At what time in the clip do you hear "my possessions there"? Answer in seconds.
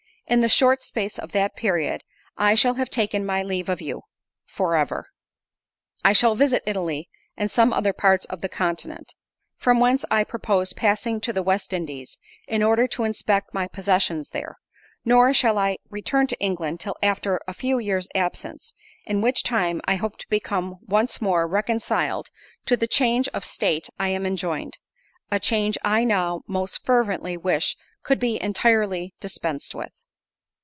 13.53-14.55